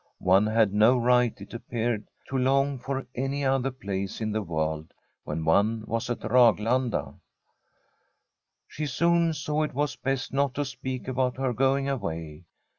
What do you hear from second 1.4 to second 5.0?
ap peared, to long for any other place in the world,